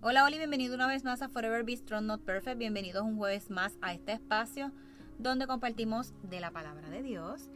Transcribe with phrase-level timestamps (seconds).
[0.00, 2.56] Hola, Oli, bienvenido una vez más a Forever Be Strong Not Perfect.
[2.56, 4.70] Bienvenidos un jueves más a este espacio
[5.18, 7.50] donde compartimos de la palabra de Dios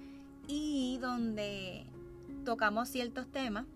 [0.48, 1.86] y donde
[2.44, 3.66] tocamos ciertos temas.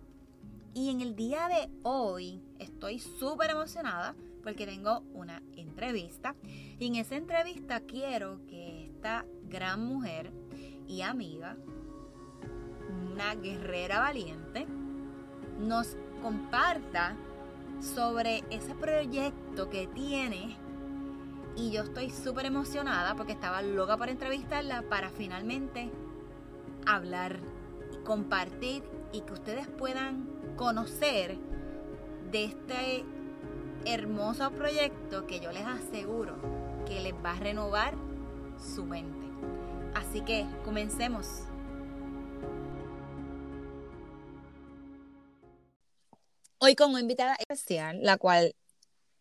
[0.75, 6.35] Y en el día de hoy estoy súper emocionada porque tengo una entrevista.
[6.81, 10.33] Y en esa entrevista quiero que esta gran mujer
[10.89, 11.57] y amiga,
[13.13, 14.67] una guerrera valiente,
[15.61, 17.17] nos comparta
[17.81, 20.57] sobre ese proyecto que tiene
[21.57, 25.91] y yo estoy súper emocionada porque estaba loca por entrevistarla para finalmente
[26.87, 27.41] hablar
[27.93, 31.39] y compartir y que ustedes puedan conocer
[32.31, 33.05] de este
[33.87, 36.35] hermoso proyecto que yo les aseguro
[36.87, 37.95] que les va a renovar
[38.59, 39.27] su mente.
[39.95, 41.45] Así que comencemos.
[46.59, 48.55] Hoy con una invitada especial, la cual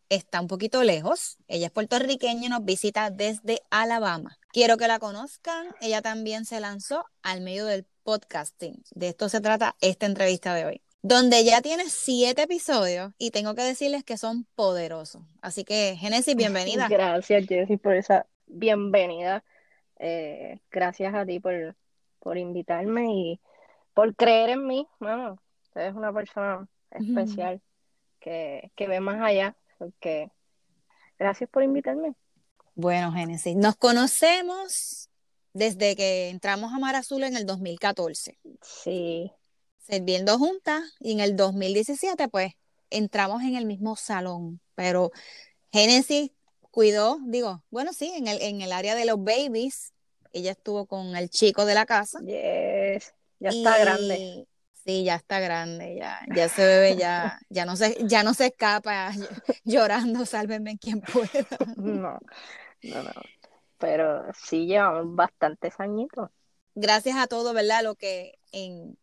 [0.07, 1.37] está un poquito lejos.
[1.49, 4.37] Ella es puertorriqueña y nos visita desde Alabama.
[4.53, 5.67] Quiero que la conozcan.
[5.81, 8.81] Ella también se lanzó al medio del podcasting.
[8.91, 10.81] De esto se trata esta entrevista de hoy.
[11.01, 15.21] Donde ya tiene siete episodios y tengo que decirles que son poderosos.
[15.41, 16.87] Así que, Genesis, bienvenida.
[16.89, 19.43] Gracias, Jessy, por esa bienvenida.
[19.97, 21.75] Eh, gracias a ti por,
[22.19, 23.41] por invitarme y
[23.93, 24.87] por creer en mí.
[24.99, 25.37] Bueno,
[25.75, 26.67] es una persona
[26.99, 27.61] especial
[28.19, 29.55] que, ve más allá.
[29.77, 30.31] Porque
[31.19, 32.13] gracias por invitarme.
[32.75, 35.09] Bueno, Génesis, nos conocemos
[35.53, 38.37] desde que entramos a Mar Azul en el 2014.
[38.61, 39.31] Sí.
[39.79, 42.53] Sirviendo juntas y en el 2017 pues
[42.89, 45.11] entramos en el mismo salón, pero
[45.71, 46.31] Génesis
[46.71, 49.93] cuidó, digo, bueno, sí, en el, en el área de los babies,
[50.33, 52.19] ella estuvo con el chico de la casa.
[52.19, 54.45] Yes, ya está grande.
[54.85, 58.47] Sí, ya está grande, ya, ya se bebe, ya, ya no se, ya no se
[58.47, 59.11] escapa
[59.63, 61.29] llorando, sálvenme quien pueda.
[61.75, 62.19] No,
[62.83, 63.11] no, no.
[63.79, 66.29] Pero sí llevamos bastantes añitos.
[66.75, 67.83] Gracias a todo, ¿verdad?
[67.83, 68.97] Lo que en,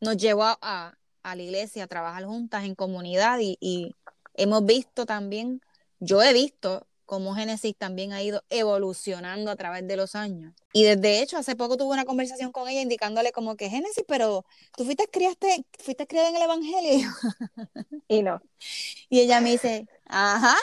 [0.00, 3.94] nos llevó a, a la iglesia a trabajar juntas en comunidad y, y
[4.34, 5.60] hemos visto también,
[6.00, 10.54] yo he visto cómo Génesis también ha ido evolucionando a través de los años.
[10.72, 14.44] Y desde hecho, hace poco tuve una conversación con ella indicándole como que Génesis, pero
[14.76, 17.08] tú fuiste criaste, fuiste criada en el Evangelio.
[18.06, 18.40] Y no.
[19.08, 20.54] Y ella me dice, ajá.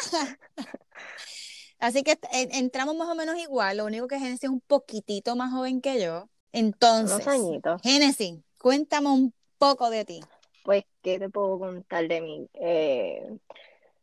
[1.79, 5.51] Así que entramos más o menos igual, lo único que Génesis es un poquitito más
[5.51, 6.29] joven que yo.
[6.53, 7.25] Entonces,
[7.83, 10.21] Génesis, cuéntame un poco de ti.
[10.63, 12.47] Pues, ¿qué te puedo contar de mí?
[12.53, 13.37] Eh,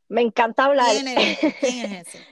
[0.09, 0.91] me encanta hablar.
[0.91, 1.39] ¿Quién es,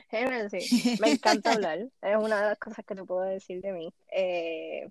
[0.09, 0.97] ¿Quién es ese?
[1.01, 1.79] Me encanta hablar.
[2.03, 3.93] Es una de las cosas que te puedo decir de mí.
[4.11, 4.91] Eh,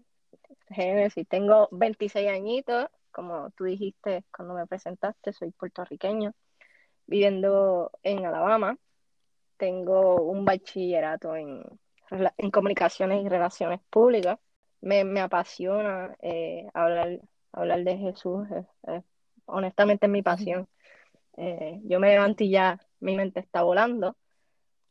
[1.29, 2.87] tengo 26 añitos.
[3.11, 6.33] Como tú dijiste cuando me presentaste, soy puertorriqueño,
[7.05, 8.77] viviendo en Alabama.
[9.57, 11.63] Tengo un bachillerato en,
[12.09, 14.39] en comunicaciones y relaciones públicas.
[14.79, 17.19] Me, me apasiona eh, hablar,
[17.51, 18.47] hablar de Jesús.
[19.45, 20.67] honestamente es mi pasión.
[21.37, 24.17] Eh, yo me levanto y ya mi mente está volando.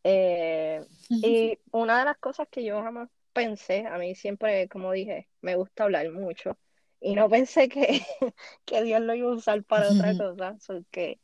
[0.05, 5.28] Eh, y una de las cosas que yo jamás pensé, a mí siempre, como dije,
[5.41, 6.56] me gusta hablar mucho.
[7.01, 8.03] Y no pensé que,
[8.65, 11.21] que Dios lo iba a usar para otra cosa, porque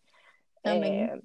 [0.65, 1.21] eh,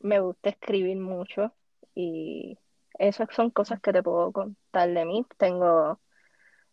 [0.00, 1.54] me gusta escribir mucho
[1.94, 2.58] y
[2.98, 5.26] esas son cosas que te puedo contar de mí.
[5.36, 6.00] Tengo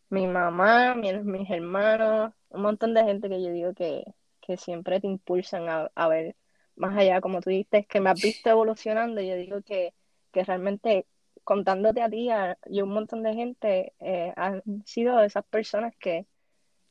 [0.10, 4.04] mi mamá, mis, hermanos, un montón de gente que yo digo que,
[4.42, 6.36] que siempre te impulsan a, a ver
[6.78, 9.94] más allá, como tú dices, que me has visto evolucionando, yo digo que,
[10.32, 11.06] que realmente
[11.44, 12.30] contándote a ti
[12.66, 16.28] y un montón de gente eh, han sido esas personas que,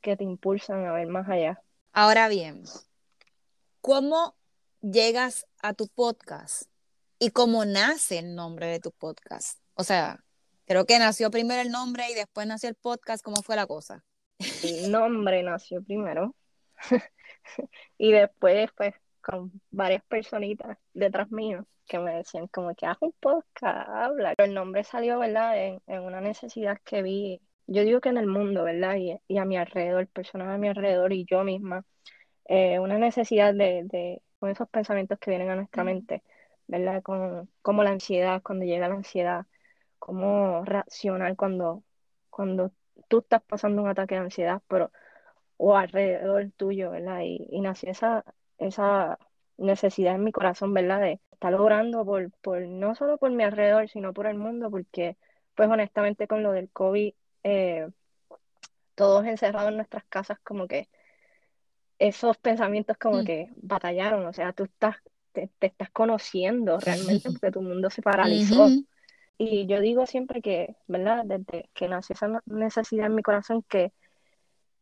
[0.01, 1.63] que te impulsan a ver más allá.
[1.93, 2.65] Ahora bien,
[3.81, 4.35] ¿cómo
[4.81, 6.65] llegas a tu podcast
[7.19, 9.61] y cómo nace el nombre de tu podcast?
[9.75, 10.25] O sea,
[10.67, 13.23] creo que nació primero el nombre y después nació el podcast.
[13.23, 14.05] ¿Cómo fue la cosa?
[14.63, 16.35] El nombre nació primero
[17.99, 18.95] y después, pues,
[19.27, 24.35] con varias personitas detrás mío que me decían como que haz un podcast, habla.
[24.37, 25.57] Pero el nombre salió, ¿verdad?
[25.59, 28.97] En, una necesidad que vi, yo digo que en el mundo, ¿verdad?
[28.97, 31.85] Y, a mi alrededor, personas a mi alrededor y yo misma,
[32.47, 36.23] eh, una necesidad de, con esos pensamientos que vienen a nuestra mente,
[36.69, 37.03] ¿verdad?
[37.03, 39.47] Como, como la ansiedad, cuando llega la ansiedad,
[39.99, 41.83] cómo reaccionar cuando,
[42.31, 42.73] cuando
[43.09, 44.93] tú estás pasando un ataque de ansiedad, pero
[45.59, 47.23] o alrededor tuyo, ¿verdad?
[47.25, 48.25] Y, y nació esa,
[48.59, 49.19] esa
[49.57, 51.01] necesidad en mi corazón, ¿verdad?
[51.01, 55.17] De estar logrando por, por, no solo por mi alrededor, sino por el mundo, porque
[55.55, 57.13] pues honestamente con lo del COVID,
[57.45, 57.89] eh,
[58.95, 60.89] todos encerrados en nuestras casas, como que
[61.99, 63.25] esos pensamientos como mm.
[63.25, 64.97] que batallaron, o sea, tú estás
[65.37, 68.69] te, estás conociendo realmente porque tu mundo se paralizó.
[69.39, 71.25] Y yo digo siempre que, ¿verdad?
[71.27, 73.93] Desde que nació esa necesidad en mi corazón, que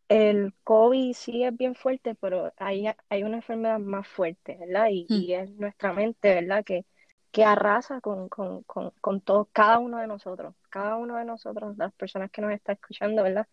[0.09, 4.89] el COVID sí es bien fuerte, pero hay, hay una enfermedad más fuerte, ¿verdad?
[4.91, 5.15] Y, mm.
[5.15, 6.65] y es nuestra mente, ¿verdad?
[6.65, 6.85] Que,
[7.31, 11.77] que arrasa con, con, con, con, todo, cada uno de nosotros, cada uno de nosotros,
[11.77, 13.49] las personas que nos están escuchando, ¿verdad?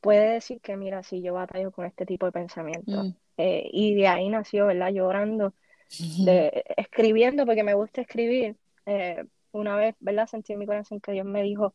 [0.00, 3.04] Puede decir que, mira, si yo batallo con este tipo de pensamiento.
[3.04, 3.16] Mm.
[3.36, 4.90] Eh, y de ahí nació, ¿verdad?
[4.90, 5.54] Llorando,
[6.24, 8.56] de, escribiendo, porque me gusta escribir.
[8.86, 10.26] Eh, una vez, ¿verdad?
[10.26, 11.74] Sentí en mi corazón que Dios me dijo,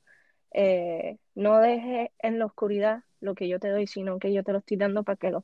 [0.52, 4.52] eh, no dejes en la oscuridad lo que yo te doy, sino que yo te
[4.54, 5.44] lo estoy dando para que lo,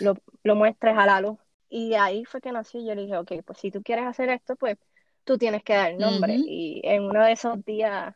[0.00, 1.38] lo, lo muestres a la luz.
[1.68, 2.80] Y ahí fue que nació.
[2.80, 4.78] Yo le dije, ok, pues si tú quieres hacer esto, pues
[5.24, 6.36] tú tienes que dar el nombre.
[6.36, 8.14] Y en uno de esos días,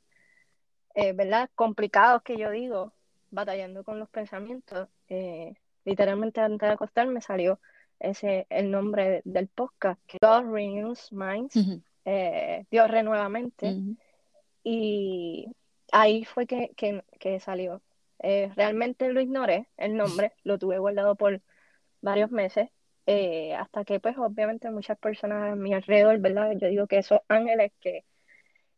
[0.94, 1.50] eh, ¿verdad?
[1.54, 2.92] Complicados que yo digo,
[3.30, 7.58] batallando con los pensamientos, eh, literalmente antes de acostarme salió
[8.02, 11.56] ese el nombre del podcast, God Renews Minds,
[12.04, 13.76] eh, Dios renuevamente.
[14.64, 15.46] Y
[15.92, 17.80] ahí fue que, que, salió.
[18.56, 21.40] Realmente lo ignoré, el nombre, lo tuve guardado por
[22.00, 22.68] varios meses
[23.06, 26.52] eh, hasta que pues obviamente muchas personas a mi alrededor, ¿verdad?
[26.56, 28.04] Yo digo que esos ángeles que,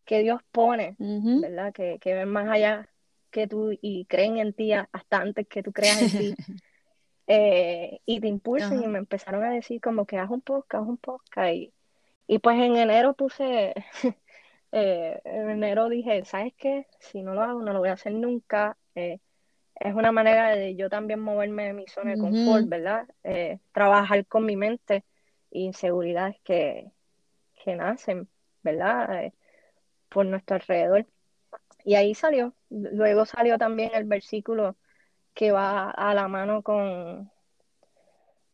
[0.04, 1.72] que Dios pone, ¿verdad?
[1.72, 2.88] Que, que, ven más allá
[3.30, 6.34] que tú y creen en ti hasta antes que tú creas en ti.
[7.26, 10.88] Eh, y te impulsan y me empezaron a decir como que haz un podcast, haz
[10.90, 11.54] un podcast.
[11.54, 11.72] Y,
[12.26, 13.72] y pues en enero puse,
[14.72, 16.86] eh, en enero dije, ¿sabes qué?
[17.00, 18.76] Si no lo hago, no lo voy a hacer nunca
[19.76, 23.08] es una manera de yo también moverme de mi zona de confort, ¿verdad?
[23.22, 25.04] Eh, trabajar con mi mente
[25.50, 26.92] y inseguridades que,
[27.64, 28.28] que nacen,
[28.62, 29.24] ¿verdad?
[29.24, 29.34] Eh,
[30.08, 31.06] por nuestro alrededor.
[31.84, 32.54] Y ahí salió.
[32.70, 34.76] Luego salió también el versículo
[35.34, 37.30] que va a la mano con,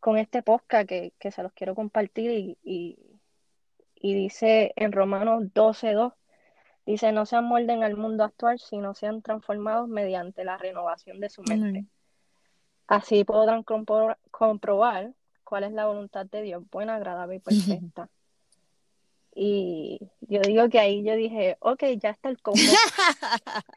[0.01, 2.99] con este podcast que, se los quiero compartir y, y,
[3.95, 6.15] y dice en Romanos 12.2
[6.91, 11.41] Dice, no se amolden al mundo actual, sino sean transformados mediante la renovación de su
[11.45, 11.87] mente.
[12.89, 15.13] Así podrán comprobar
[15.45, 18.09] cuál es la voluntad de Dios, buena, agradable y perfecta.
[19.33, 22.59] y yo digo que ahí yo dije, ok, ya está el combo.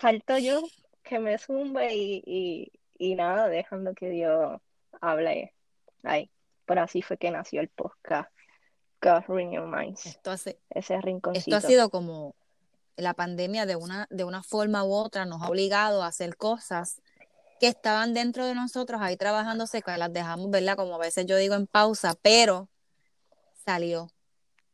[0.00, 0.62] Falto yo
[1.04, 4.60] que me zumbe y, y, nada, dejando que Dios
[5.00, 5.54] hable
[6.02, 6.28] ahí.
[6.64, 8.31] Pero así fue que nació el podcast.
[10.06, 10.98] Esto, hace, ese
[11.34, 12.34] esto ha sido como
[12.96, 17.00] la pandemia de una, de una forma u otra nos ha obligado a hacer cosas
[17.58, 20.76] que estaban dentro de nosotros ahí trabajándose, que las dejamos, ¿verdad?
[20.76, 22.68] Como a veces yo digo en pausa, pero
[23.64, 24.10] salió.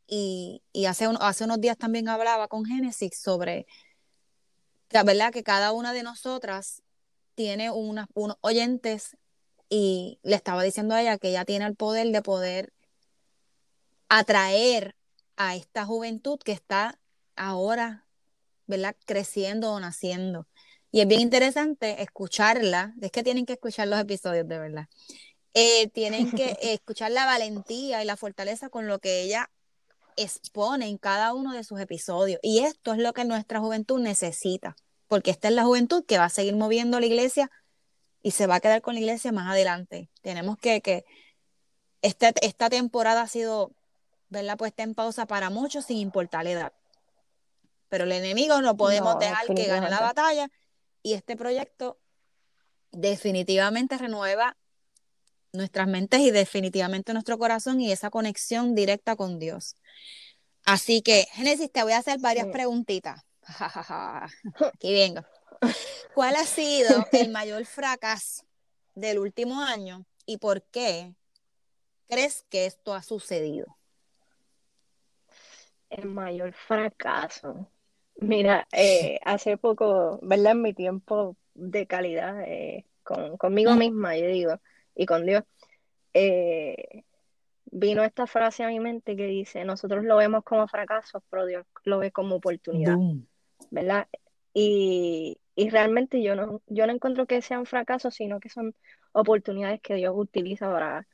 [0.07, 3.67] Y, hace, hace unos días también hablaba con Génesis sobre,
[4.89, 6.81] la verdad, que cada una de nosotras
[7.35, 8.07] tiene unos
[8.41, 9.17] oyentes
[9.69, 12.73] y le estaba diciendo a ella que ella tiene el poder de poder
[14.09, 14.95] atraer
[15.37, 16.99] a esta juventud que está
[17.35, 18.05] ahora,
[18.67, 18.95] ¿verdad?
[19.05, 20.47] Creciendo o naciendo.
[20.91, 24.87] Y es bien interesante escucharla, es que tienen que escuchar los episodios de verdad.
[25.53, 29.49] Eh, tienen que escuchar la valentía y la fortaleza con lo que ella
[30.17, 32.39] expone en cada uno de sus episodios.
[32.41, 34.75] Y esto es lo que nuestra juventud necesita,
[35.07, 37.51] porque esta es la juventud que va a seguir moviendo la iglesia
[38.21, 40.09] y se va a quedar con la iglesia más adelante.
[40.21, 41.05] Tenemos que, que
[42.01, 43.71] esta, esta temporada ha sido
[44.29, 44.57] ¿verdad?
[44.57, 46.73] Puesta en pausa para muchos sin importar la edad.
[47.89, 50.49] Pero el enemigo no podemos dejar que gane la batalla
[51.01, 51.99] y este proyecto
[52.91, 54.57] definitivamente renueva
[55.51, 59.75] nuestras mentes y definitivamente nuestro corazón y esa conexión directa con Dios.
[60.65, 63.21] Así que, Génesis, te voy a hacer varias preguntitas.
[64.73, 65.21] Aquí vengo.
[66.13, 68.43] ¿Cuál ha sido el mayor fracaso
[68.93, 71.15] del último año y por qué
[72.07, 73.78] crees que esto ha sucedido?
[75.99, 77.67] El mayor fracaso.
[78.21, 80.51] Mira, eh, hace poco, ¿verdad?
[80.51, 83.77] En mi tiempo de calidad eh, con, conmigo mm.
[83.77, 84.59] misma, yo digo,
[84.95, 85.43] y con Dios,
[86.13, 87.03] eh,
[87.71, 91.65] vino esta frase a mi mente que dice, nosotros lo vemos como fracaso, pero Dios
[91.83, 92.97] lo ve como oportunidad,
[93.69, 94.07] ¿verdad?
[94.53, 98.75] Y, y, realmente yo no, yo no encuentro que sean fracasos, sino que son
[99.11, 101.07] oportunidades que Dios utiliza para,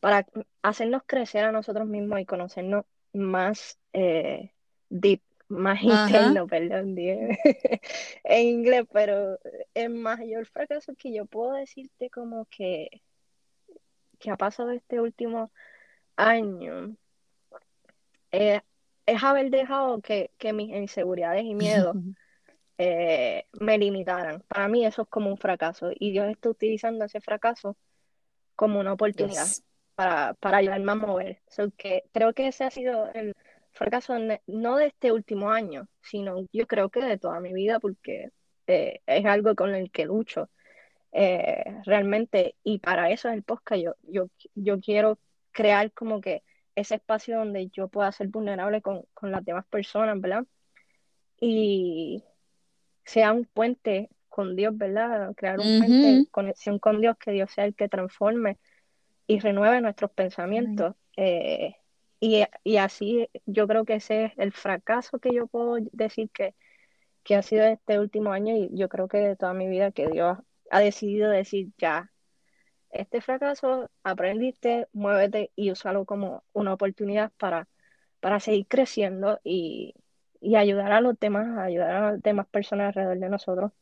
[0.00, 0.26] para
[0.62, 4.52] hacernos crecer a nosotros mismos y conocernos más eh,
[4.88, 6.96] deep, más interno, perdón,
[8.24, 9.38] en inglés, pero
[9.74, 13.02] el mayor fracaso que yo puedo decirte como que,
[14.18, 15.52] que ha pasado este último
[16.16, 16.96] año
[18.30, 18.60] eh,
[19.04, 21.96] es haber dejado que, mis inseguridades y miedos
[22.78, 24.42] eh, me limitaran.
[24.48, 27.76] Para mí eso es como un fracaso y Dios está utilizando ese fracaso
[28.56, 29.46] como una oportunidad.
[29.94, 31.40] Para, para ayudarme a mover.
[31.76, 33.34] que creo que ese ha sido el
[33.72, 34.14] fracaso
[34.46, 38.30] no de este último año, sino yo creo que de toda mi vida, porque
[38.66, 40.48] eh, es algo con el que lucho
[41.12, 42.56] eh, realmente.
[42.62, 43.82] Y para eso es el podcast.
[43.82, 45.18] Yo, yo, yo quiero
[45.52, 46.42] crear como que
[46.74, 50.44] ese espacio donde yo pueda ser vulnerable con, con las demás personas, ¿verdad?
[51.40, 52.24] Y
[53.04, 55.34] sea un puente con Dios, ¿verdad?
[55.34, 58.58] Crear un puente de conexión con Dios, que Dios sea el que transforme
[59.32, 60.94] y renueve nuestros pensamientos.
[61.16, 61.76] Eh,
[62.20, 66.54] y, y, así yo creo que ese es el fracaso que yo puedo decir que,
[67.24, 70.06] que ha sido este último año y yo creo que de toda mi vida que
[70.08, 70.38] Dios
[70.70, 72.12] ha decidido decir ya,
[72.90, 77.68] este fracaso, aprendiste, muévete y úsalo como una oportunidad para,
[78.20, 79.94] para seguir creciendo y,
[80.42, 83.72] y ayudar a los demás, ayudar a las demás personas alrededor de nosotros.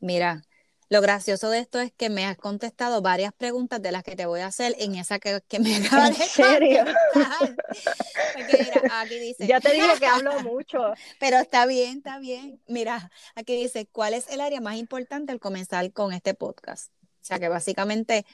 [0.00, 0.42] Mira,
[0.88, 4.26] lo gracioso de esto es que me has contestado varias preguntas de las que te
[4.26, 6.84] voy a hacer en esa que, me acabas de ¿En serio?
[8.92, 9.46] aquí dice.
[9.46, 10.92] Ya te dije que hablo mucho.
[11.18, 12.60] Pero está bien, está bien.
[12.68, 16.92] Mira, aquí dice, ¿cuál es el área más importante al comenzar con este podcast?
[17.02, 18.24] O sea, que básicamente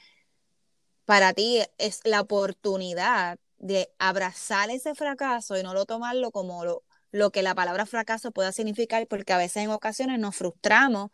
[1.06, 6.84] para ti es la oportunidad de abrazar ese fracaso y no lo tomarlo como lo,
[7.12, 11.10] lo que la palabra fracaso pueda significar, porque a veces en ocasiones nos frustramos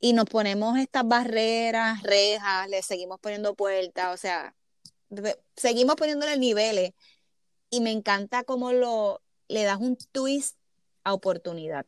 [0.00, 4.54] y nos ponemos estas barreras, rejas, le seguimos poniendo puertas, o sea,
[5.56, 6.92] seguimos poniéndole niveles
[7.70, 10.56] y me encanta cómo lo le das un twist
[11.04, 11.86] a oportunidad.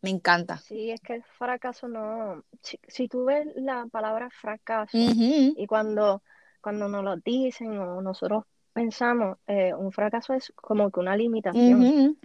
[0.00, 0.58] Me encanta.
[0.58, 2.44] Sí, es que el fracaso no.
[2.62, 6.22] Si, tú ves la palabra fracaso y cuando,
[6.60, 12.16] cuando nos lo dicen o nosotros pensamos, eh, un fracaso es como que una limitación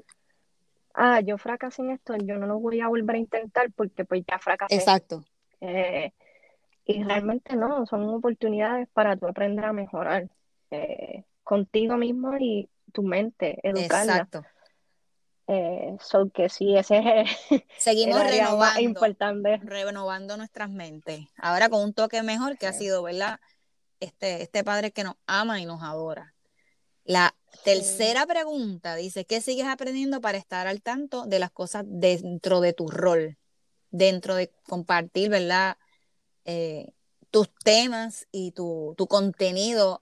[0.94, 4.24] ah, yo fracasé en esto, yo no lo voy a volver a intentar porque pues
[4.30, 4.76] ya fracasé.
[4.76, 5.24] Exacto.
[5.62, 6.12] Eh,
[6.86, 10.30] y realmente no, son oportunidades para tú aprender a mejorar
[10.72, 14.14] eh, contigo mismo y tu mente, educarla.
[14.14, 14.44] Exacto.
[15.48, 15.98] Eh,
[16.34, 17.30] que sí, ese es
[17.78, 21.26] Seguimos renovando, renovando nuestras mentes.
[21.38, 23.40] Ahora con un toque mejor que ha sido, ¿verdad?
[24.00, 26.33] Este, este padre que nos ama y nos adora.
[27.06, 32.62] La tercera pregunta dice, ¿qué sigues aprendiendo para estar al tanto de las cosas dentro
[32.62, 33.38] de tu rol?
[33.92, 35.78] Dentro de compartir, ¿verdad?
[36.46, 36.92] Eh,
[37.30, 40.02] tus temas y tu, contenido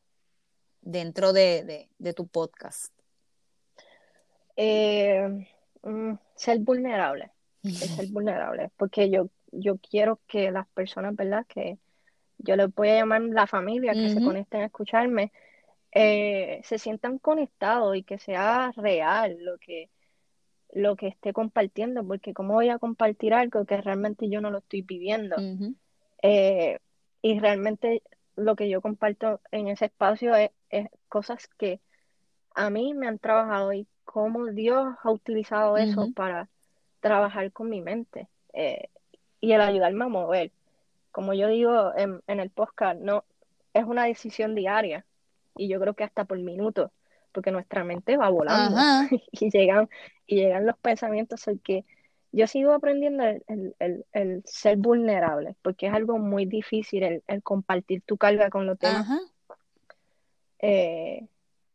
[0.82, 2.94] dentro de, tu podcast.
[4.56, 5.48] Eh,
[5.82, 7.32] mm, ser vulnerable,
[7.64, 11.46] ser vulnerable, porque yo, yo quiero que las personas, ¿verdad?
[11.48, 11.78] Que
[12.38, 15.32] yo les voy a llamar la familia, que se conecten a escucharme,
[15.92, 19.90] eh, se sientan conectados y que sea real lo que,
[20.72, 24.60] lo que esté compartiendo, porque cómo voy a compartir algo que realmente yo no lo
[24.60, 25.36] estoy viviendo.
[26.24, 26.80] Eh,
[27.22, 28.04] y realmente
[28.36, 30.52] lo que yo comparto en ese espacio es,
[31.10, 31.82] cosas que
[32.56, 36.48] a mí me han trabajado y cómo Dios ha utilizado eso para
[37.02, 38.88] trabajar con mi mente eh,
[39.42, 40.52] y el ayudarme a mover.
[41.12, 43.26] Como yo digo en, en el podcast, no
[43.74, 45.06] es una decisión diaria
[45.56, 46.92] y yo creo que hasta por minuto,
[47.32, 48.78] porque nuestra mente va volando
[49.32, 49.90] y llegan
[50.26, 51.86] y llegan los pensamientos que
[52.34, 58.50] yo sigo aprendiendo el, ser vulnerable, porque es algo muy difícil el, compartir tu carga
[58.50, 59.08] con los demás.
[60.60, 61.28] Eh,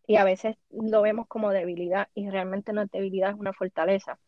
[0.07, 4.19] y a veces lo vemos como debilidad y realmente no es debilidad, es una fortaleza.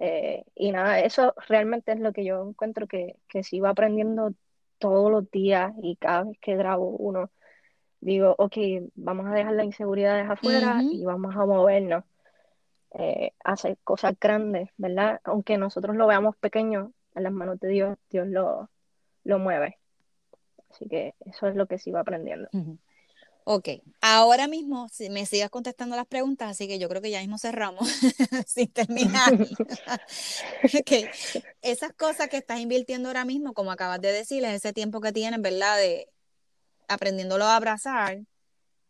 [0.00, 4.32] Eh, y nada, eso realmente es lo que yo encuentro que, que sigo aprendiendo
[4.78, 7.30] todos los días y cada vez que grabo uno
[8.00, 8.56] digo, ok,
[8.94, 12.04] vamos a dejar las inseguridades afuera y vamos a movernos,
[12.94, 15.20] eh, a hacer cosas grandes, ¿verdad?
[15.24, 18.70] Aunque nosotros lo veamos pequeño, en las manos de Dios, Dios lo,
[19.24, 19.78] lo mueve.
[20.70, 22.48] Así que eso es lo que sigo aprendiendo.
[23.50, 23.68] Ok,
[24.02, 27.38] ahora mismo si me sigas contestando las preguntas, así que yo creo que ya mismo
[27.38, 27.88] cerramos
[28.46, 29.32] sin terminar.
[30.64, 30.92] ok,
[31.62, 35.12] esas cosas que estás invirtiendo ahora mismo, como acabas de decir, es ese tiempo que
[35.12, 35.78] tienes, ¿verdad?
[35.78, 36.10] De,
[36.88, 38.20] aprendiéndolo a abrazar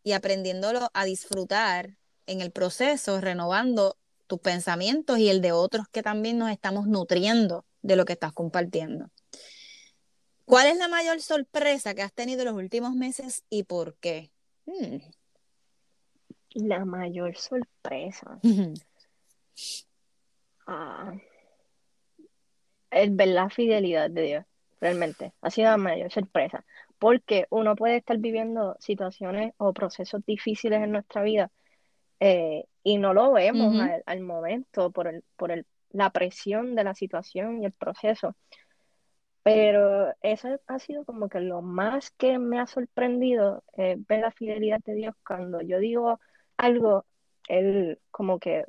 [0.02, 6.02] y aprendiéndolo a disfrutar en el proceso, renovando tus pensamientos y el de otros que
[6.02, 9.10] también nos estamos nutriendo de lo que estás compartiendo.
[10.44, 14.30] ¿Cuál es la mayor sorpresa que has tenido en los últimos meses y por qué?
[14.66, 14.98] Hmm.
[16.54, 18.40] La mayor sorpresa.
[20.66, 21.12] ah,
[22.90, 24.44] el ver la fidelidad de Dios,
[24.80, 25.32] realmente.
[25.42, 26.64] Ha sido la mayor sorpresa
[26.98, 31.50] porque uno puede estar viviendo situaciones o procesos difíciles en nuestra vida
[32.20, 33.74] eh, y no lo vemos
[34.06, 38.34] al, momento por, el, por el, la presión de la situación y el proceso.
[39.42, 44.80] Pero eso ha sido como que lo más que me ha sorprendido ver la fidelidad
[44.84, 46.20] de Dios cuando yo digo
[46.58, 47.06] algo,
[47.48, 48.64] Él como que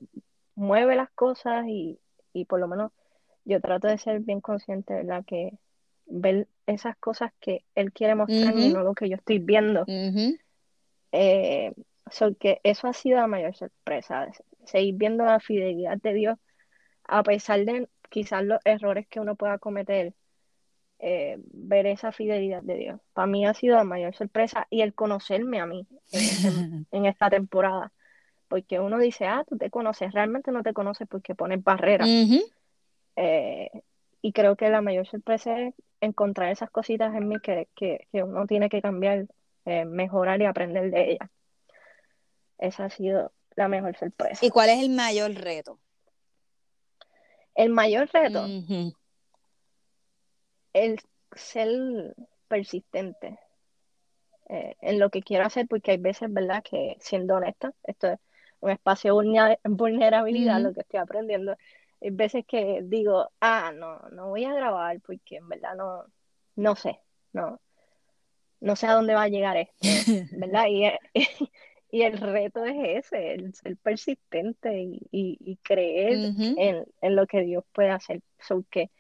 [0.56, 2.00] mueve las cosas y,
[2.48, 2.92] por lo menos
[3.46, 5.26] yo trato de ser bien consciente, ¿verdad?
[5.26, 5.58] Que
[6.10, 9.86] ver esas cosas que Él quiere mostrarme y no lo que yo estoy viendo.
[11.12, 11.74] Eh,
[12.40, 14.28] que eso ha sido la mayor sorpresa,
[14.66, 16.38] seguir viendo la fidelidad de Dios
[17.10, 20.14] a pesar de quizás los errores que uno pueda cometer,
[21.00, 23.02] eh, ver esa fidelidad de Dios.
[23.14, 27.92] Para mí ha sido la mayor sorpresa y el conocerme a mí en, esta temporada.
[28.48, 32.10] Porque uno dice, ah, tú te conoces, realmente no te conoces porque pones barreras.
[33.16, 33.70] Eh,
[34.22, 37.68] y creo que la mayor sorpresa es encontrar esas cositas en mí que,
[38.14, 39.28] uno tiene que cambiar,
[39.66, 41.30] eh, mejorar y aprender de ellas.
[42.58, 44.46] Esa ha sido la mejor sorpresa.
[44.46, 45.80] ¿Y cuál es el mayor reto?
[47.56, 48.46] El mayor reto,
[50.74, 51.00] el
[51.36, 52.16] ser
[52.48, 53.38] persistente
[54.48, 58.20] eh, en lo que quiero hacer, porque hay veces, ¿verdad?, que siendo honesta, esto es
[58.62, 61.56] un espacio de vulnerabilidad, lo que estoy aprendiendo.
[62.02, 66.06] Hay veces que digo, ah, no, no voy a grabar porque en verdad no,
[66.56, 67.00] no sé,
[67.34, 67.60] no,
[68.62, 69.76] no sé a dónde va a llegar esto,
[70.38, 70.66] ¿verdad?
[70.68, 70.84] Y,
[71.92, 74.72] y el reto es ese, el ser persistente
[75.12, 76.34] y, creer
[77.02, 78.22] en, lo que Dios puede hacer.
[78.40, 78.92] So que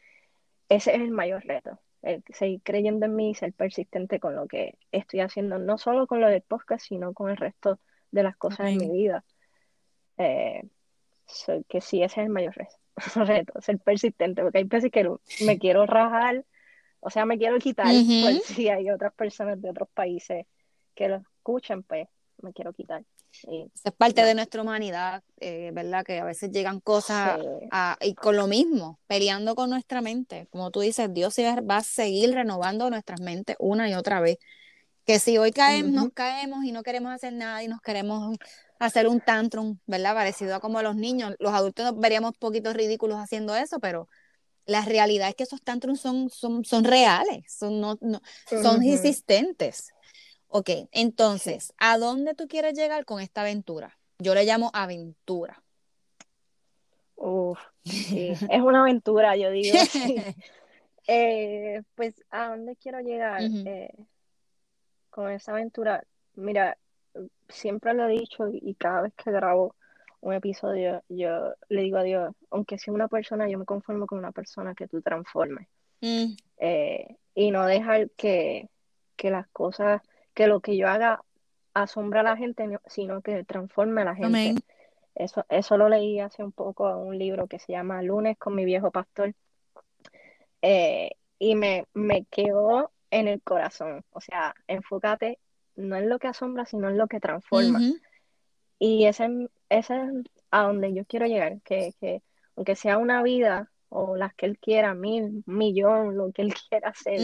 [0.70, 4.48] ese es el mayor reto, el seguir creyendo en mí y ser persistente con lo
[4.48, 7.79] que estoy haciendo, no solo con lo del podcast, sino con el resto
[8.12, 9.24] de las cosas en mi vida.
[10.18, 10.63] Eh,
[11.68, 12.75] que sí, ese es el mayor reto,
[13.62, 15.10] ser persistente, porque hay veces que
[15.46, 16.46] me quiero rajar,
[17.00, 20.46] o sea, me quiero quitar, por si hay otras personas de otros países
[20.96, 22.08] que lo escuchen, pues
[22.41, 23.03] me quiero quitar.
[23.44, 26.03] es parte de nuestra humanidad, eh, ¿verdad?
[26.03, 27.39] Que a veces llegan cosas
[28.01, 30.48] y con lo mismo, peleando con nuestra mente.
[30.50, 34.38] Como tú dices, Dios va a seguir renovando nuestras mentes una y otra vez.
[35.06, 38.38] Que si hoy caemos, nos caemos y no queremos hacer nada y nos queremos
[38.79, 40.15] hacer un tantrum, ¿verdad?
[40.15, 41.36] Parecido a como los niños.
[41.39, 44.08] Los adultos veríamos poquitos ridículos haciendo eso, pero
[44.65, 47.97] la realidad es que esos tantrums son, son, son reales, son, no,
[48.45, 49.93] son insistentes.
[50.47, 53.97] Ok, entonces, ¿a dónde tú quieres llegar con esta aventura?
[54.19, 55.62] Yo le llamo aventura.
[57.15, 59.77] Uf, sí, es una aventura, yo digo.
[61.12, 63.89] Eh, pues, ¿a dónde quiero llegar eh,
[65.10, 66.04] con esa aventura?
[66.36, 66.77] Mira,
[67.48, 69.76] siempre lo he dicho y cada vez que grabo
[70.22, 74.19] un episodio, yo le digo a Dios, aunque sea una persona, yo me conformo con
[74.19, 75.67] una persona que tú transformes.
[76.02, 76.34] Mm.
[76.58, 78.69] Eh, y no dejar que,
[79.15, 80.02] que las cosas
[80.34, 81.24] que lo que yo haga
[81.74, 84.56] asombra a la gente, sino que transforme a la gente.
[85.15, 88.56] Eso, eso lo leí hace un poco en un libro que se llama Lunes con
[88.56, 89.34] mi viejo pastor.
[90.62, 94.04] Eh, y me, me quedó en el corazón.
[94.12, 95.39] O sea, enfócate
[95.80, 97.80] no en lo que asombra, sino en lo que transforma.
[98.78, 100.10] Y ese, ese es
[100.52, 102.22] a donde yo quiero llegar, que, que
[102.56, 106.89] aunque sea una vida o las que él quiera, mil, millón, lo que él quiera
[106.89, 107.20] hacer,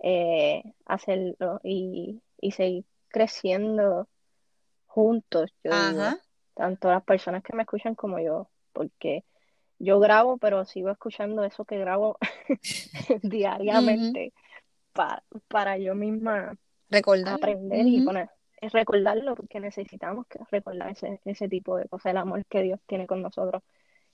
[0.00, 4.08] eh, hacerlo y, y seguir creciendo
[4.86, 5.72] juntos, yo
[6.54, 9.24] tanto las personas que me escuchan como yo, porque
[9.78, 12.18] yo grabo, pero sigo escuchando eso que grabo
[13.22, 14.32] diariamente
[15.48, 16.56] para, yo misma
[16.90, 18.30] recordar aprender y poner
[18.72, 23.06] recordarlo porque necesitamos que recordar ese, ese tipo de cosas, el amor que Dios tiene
[23.06, 23.62] con nosotros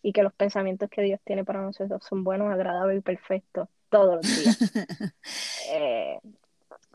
[0.03, 4.17] y que los pensamientos que Dios tiene para nosotros son buenos, agradables y perfectos todos
[4.17, 4.59] los días.
[5.73, 6.19] eh,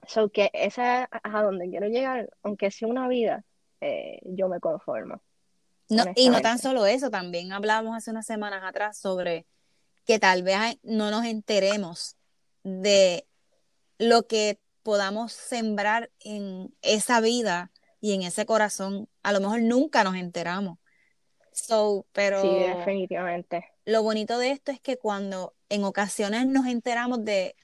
[0.09, 3.43] So que esa es a donde quiero llegar, aunque sea una vida,
[3.79, 5.21] eh, yo me conformo.
[5.89, 9.45] No, y no tan solo eso, también hablábamos hace unas semanas atrás sobre
[10.05, 12.15] que tal vez no nos enteremos
[12.63, 13.27] de
[13.97, 17.71] lo que podamos sembrar en esa vida
[18.01, 19.07] y en ese corazón.
[19.21, 20.79] A lo mejor nunca nos enteramos.
[21.51, 23.65] So, pero sí, definitivamente.
[23.85, 27.55] Lo bonito de esto es que cuando en ocasiones nos enteramos de,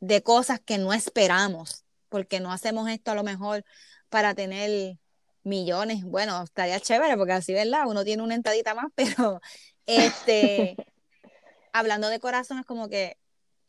[0.00, 3.64] de cosas que no esperamos, porque no hacemos esto a lo mejor
[4.08, 4.98] para tener
[5.44, 6.02] millones.
[6.02, 7.84] Bueno, estaría chévere porque así, ¿verdad?
[7.86, 9.40] Uno tiene una entradita más, pero
[9.86, 10.74] este,
[11.72, 13.18] hablando de corazón es como que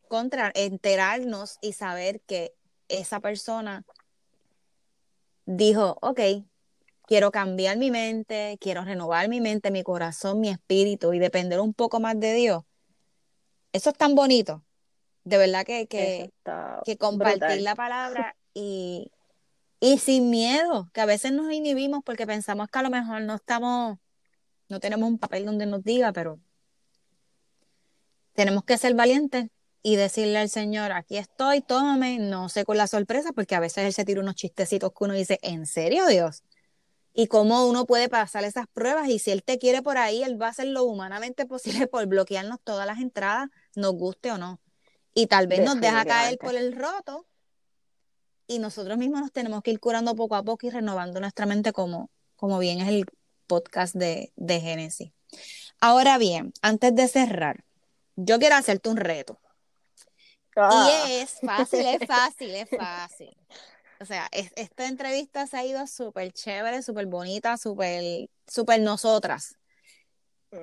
[0.08, 2.56] contra, enterarnos y saber que
[3.00, 3.84] esa persona
[5.46, 6.20] dijo, ok,
[7.06, 11.74] quiero cambiar mi mente, quiero renovar mi mente, mi corazón, mi espíritu y depender un
[11.74, 12.62] poco más de Dios.
[13.72, 14.64] Eso es tan bonito
[15.24, 16.32] de verdad que, que,
[16.84, 19.10] que compartir la palabra y,
[19.80, 23.36] y sin miedo, que a veces nos inhibimos porque pensamos que a lo mejor no
[23.36, 23.98] estamos,
[24.68, 26.40] no tenemos un papel donde nos diga, pero
[28.32, 29.48] tenemos que ser valientes
[29.82, 33.84] y decirle al Señor, aquí estoy, tómame, no sé con la sorpresa, porque a veces
[33.84, 36.44] Él se tira unos chistecitos que uno dice, ¿en serio, Dios?
[37.12, 40.40] Y cómo uno puede pasar esas pruebas y si Él te quiere por ahí, Él
[40.40, 44.60] va a hacer lo humanamente posible por bloquearnos todas las entradas, nos guste o no.
[45.14, 47.26] Y tal vez nos deja caer por el roto
[48.46, 51.72] y nosotros mismos nos tenemos que ir curando poco a poco y renovando nuestra mente
[51.72, 53.04] como, como bien es el
[53.46, 55.12] podcast de, de Génesis.
[55.80, 57.64] Ahora bien, antes de cerrar,
[58.16, 59.41] yo quiero hacerte un reto.
[60.54, 63.36] Y Ah, es fácil, es fácil, es fácil.
[64.00, 69.56] O sea, es- esta entrevista se ha ido súper chévere, súper bonita, súper, súper nosotras.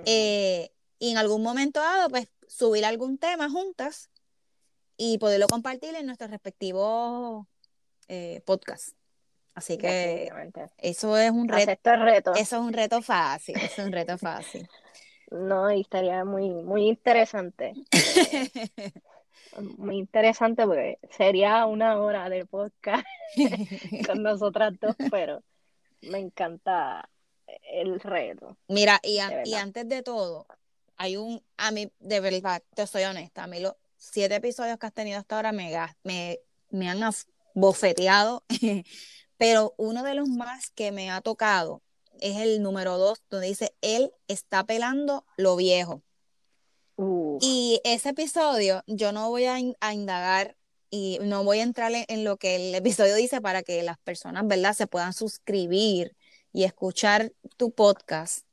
[0.05, 4.09] Eh, y en algún momento dado, pues subir algún tema juntas
[4.97, 7.47] y poderlo compartir en nuestros respectivos
[8.07, 8.95] eh, podcasts.
[9.55, 10.31] Así que
[10.77, 12.33] eso es un reto, Acepto el reto.
[12.33, 14.67] eso es un reto fácil, es un reto fácil.
[15.31, 17.75] No, y estaría muy, muy interesante.
[19.77, 23.05] muy interesante porque sería una hora de podcast
[24.07, 25.43] con nosotras dos, pero
[26.01, 27.09] me encanta
[27.71, 28.57] el reto.
[28.67, 30.45] Mira, y, a- y antes de todo,
[30.97, 34.85] hay un, a mí, de verdad, te soy honesta, a mí los siete episodios que
[34.85, 36.99] has tenido hasta ahora me, me, me han
[37.53, 38.43] bofeteado,
[39.37, 41.81] pero uno de los más que me ha tocado
[42.21, 46.03] es el número dos, donde dice, él está pelando lo viejo.
[47.41, 50.57] Y ese episodio, yo no voy a, in- a indagar
[50.89, 54.45] y no voy a entrar en, lo que el episodio dice para que las personas,
[54.47, 56.15] ¿verdad?, se puedan suscribir
[56.51, 58.45] y escuchar tu podcast.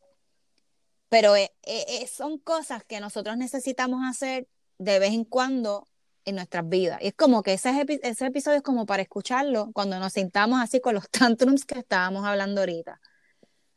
[1.08, 5.88] Pero eh, eh, son cosas que nosotros necesitamos hacer de vez en cuando
[6.24, 7.00] en nuestras vidas.
[7.02, 10.80] Y es como que ese, ese episodio es como para escucharlo cuando nos sintamos así
[10.80, 13.00] con los tantrums que estábamos hablando ahorita.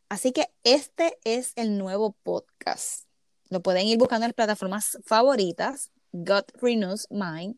[0.10, 3.09] Así que este es el nuevo podcast.
[3.50, 7.58] Lo pueden ir buscando en las plataformas favoritas, God Renews Mind,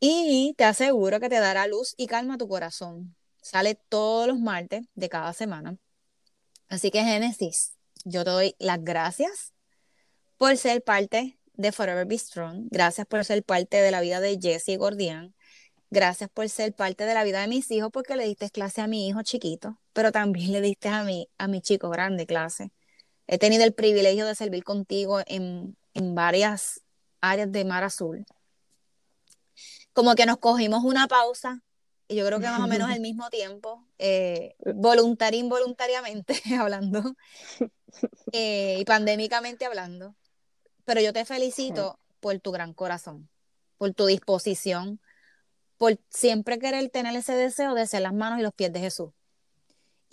[0.00, 3.16] y te aseguro que te dará luz y calma a tu corazón.
[3.42, 5.76] Sale todos los martes de cada semana.
[6.68, 9.52] Así que Génesis, yo te doy las gracias
[10.36, 12.68] por ser parte de Forever Be Strong.
[12.70, 15.34] Gracias por ser parte de la vida de Jesse Gordian.
[15.90, 18.86] Gracias por ser parte de la vida de mis hijos porque le diste clase a
[18.86, 22.72] mi hijo chiquito, pero también le diste a mi, a mi chico grande clase.
[23.26, 26.82] He tenido el privilegio de servir contigo en, en varias
[27.20, 28.24] áreas de Mar Azul.
[29.92, 31.62] Como que nos cogimos una pausa,
[32.08, 37.16] y yo creo que más o menos al mismo tiempo, eh, voluntaria involuntariamente hablando,
[38.32, 40.14] eh, y pandémicamente hablando.
[40.84, 43.30] Pero yo te felicito por tu gran corazón,
[43.78, 45.00] por tu disposición,
[45.78, 49.10] por siempre querer tener ese deseo de ser las manos y los pies de Jesús.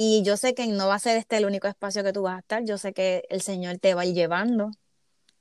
[0.04, 2.38] Y yo sé que no va a ser este el único espacio que tú vas
[2.38, 4.72] a estar, yo sé que el Señor te va a ir llevando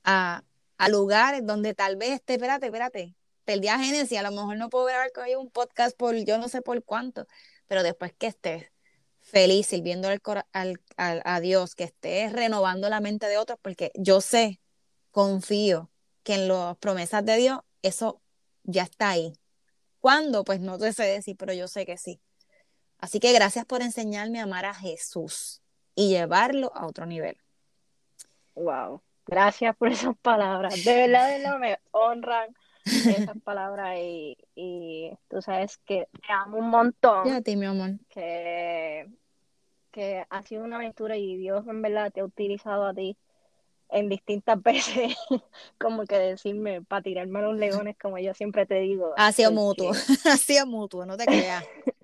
[0.03, 0.43] a,
[0.77, 4.69] a lugares donde tal vez esté, espérate, espérate, perdí a Génesis, a lo mejor no
[4.69, 7.27] puedo grabar con un podcast por yo no sé por cuánto,
[7.67, 8.71] pero después que estés
[9.21, 10.21] feliz sirviendo al,
[10.53, 14.61] al- al- a Dios, que estés renovando la mente de otros, porque yo sé,
[15.11, 15.91] confío
[16.23, 18.21] que en las promesas de Dios eso
[18.63, 19.33] ya está ahí.
[19.99, 20.43] ¿Cuándo?
[20.45, 22.21] Pues no te sé decir, pero yo sé que sí.
[23.01, 25.61] Así que gracias por enseñarme a amar a Jesús
[25.95, 27.37] y llevarlo a otro nivel.
[28.55, 29.01] wow.
[29.27, 30.83] Gracias por esas palabras.
[30.83, 36.57] De verdad, de verdad me honran esas palabras y, y tú sabes que te amo
[36.57, 37.27] un montón.
[37.27, 37.91] Ya a ti, mi amor.
[38.09, 39.09] que,
[39.91, 43.15] que ha sido una aventura y Dios en verdad te ha utilizado a ti
[43.89, 45.15] en distintas veces,
[45.79, 49.13] como que decirme para tirarme a los leones, como yo siempre te digo.
[49.17, 49.91] Ha sido mutuo,
[50.25, 51.63] ha sido mutuo, no te creas.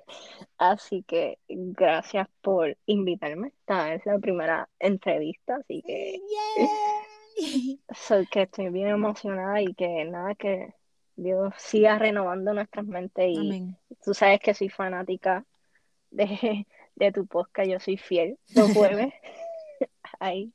[0.58, 3.50] Así que gracias por invitarme.
[3.60, 6.20] Esta es la primera entrevista, así que
[7.38, 7.80] Yay.
[7.96, 10.74] soy que estoy bien emocionada y que nada, que
[11.15, 13.78] Dios siga renovando nuestras mentes y Amén.
[14.04, 15.46] tú sabes que soy fanática
[16.10, 16.65] de,
[16.96, 19.13] de tu podcast, yo soy fiel los jueves
[20.20, 20.54] ahí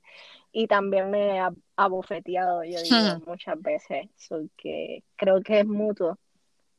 [0.53, 6.19] y también me ha abofeteado, yo digo muchas veces, so que creo que es mutuo.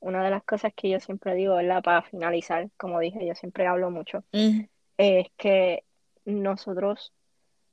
[0.03, 1.81] Una de las cosas que yo siempre digo, ¿verdad?
[1.81, 4.65] Para finalizar, como dije, yo siempre hablo mucho, Mm,
[4.97, 5.85] es que
[6.25, 7.13] nosotros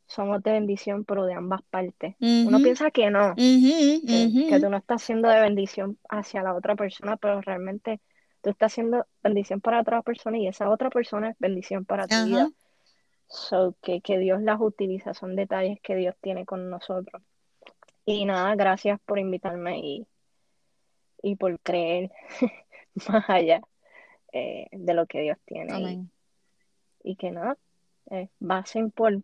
[0.07, 2.15] somos de bendición, pero de ambas partes.
[2.21, 6.77] Uno piensa que no, ujú, que, tú no estás siendo de bendición hacia la otra
[6.77, 8.01] persona, pero realmente
[8.43, 12.25] tú estás siendo bendición para otra persona y esa otra persona es bendición para tu
[12.25, 12.51] vida.
[13.29, 17.23] So, que, que Dios las utiliza, son detalles que Dios tiene con nosotros.
[18.05, 20.07] Y nada, gracias por invitarme y,
[21.23, 22.11] y por creer
[23.09, 23.61] más allá
[24.33, 25.73] eh, de lo que Dios tiene.
[25.73, 26.11] Y, Amén.
[27.03, 27.57] y que nada,
[28.11, 29.23] eh, pasen por,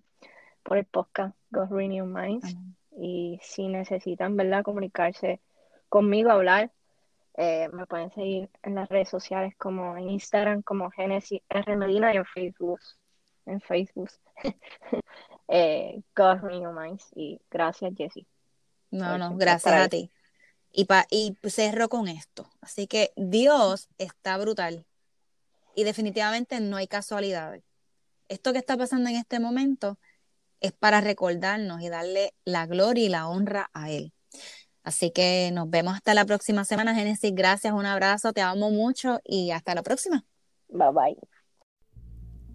[0.63, 2.55] por el podcast God Renew Minds.
[2.55, 2.77] Amén.
[2.99, 5.41] Y si necesitan, ¿verdad?, comunicarse
[5.89, 6.73] conmigo hablar,
[7.35, 12.15] eh, me pueden seguir en las redes sociales como en Instagram como Genesis R Medina
[12.15, 12.81] y en Facebook.
[13.45, 14.11] En Facebook.
[15.49, 17.07] eh, God Minds.
[17.15, 18.27] Y gracias, Jessie.
[18.91, 20.11] No, no, gracias a ti.
[20.73, 22.51] Y, pa, y cerro con esto.
[22.61, 24.87] Así que Dios está brutal.
[25.75, 27.63] Y definitivamente no hay casualidades.
[28.29, 29.99] Esto que está pasando en este momento
[30.61, 34.13] es para recordarnos y darle la gloria y la honra a Él.
[34.83, 37.33] Así que nos vemos hasta la próxima semana, Génesis.
[37.35, 40.25] Gracias, un abrazo, te amo mucho y hasta la próxima.
[40.69, 41.36] Bye bye.